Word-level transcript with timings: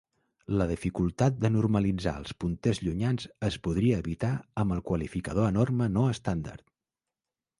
La 0.59 0.65
dificultat 0.69 1.35
de 1.41 1.51
normalitzar 1.55 2.13
els 2.21 2.31
punters 2.43 2.79
llunyans 2.87 3.27
es 3.49 3.59
podria 3.67 3.99
evitar 4.05 4.31
amb 4.63 4.75
el 4.77 4.83
qualificador 4.89 5.51
enorme 5.53 5.91
no 5.99 6.07
estàndard. 6.17 6.67